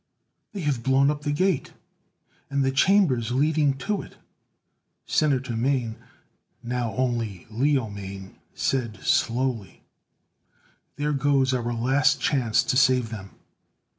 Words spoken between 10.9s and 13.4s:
"There goes our last chance to save them!"